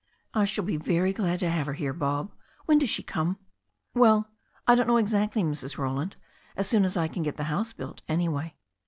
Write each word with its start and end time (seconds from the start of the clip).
"I 0.33 0.45
shall 0.45 0.63
be 0.63 0.77
very 0.77 1.13
glad 1.13 1.37
to 1.41 1.49
have 1.51 1.67
her 1.67 1.73
here, 1.75 1.93
Bob. 1.93 2.31
When 2.65 2.79
does 2.79 2.89
she 2.89 3.03
come?" 3.03 3.37
"Well, 3.93 4.31
I 4.67 4.73
don't 4.73 4.87
know 4.87 4.97
exactly, 4.97 5.43
Mrs. 5.43 5.77
Roland. 5.77 6.15
As 6.57 6.67
soon 6.67 6.85
as 6.85 6.97
I 6.97 7.07
can 7.07 7.21
get 7.21 7.37
the 7.37 7.43
house 7.43 7.71
built, 7.71 8.01
anyway." 8.07 8.55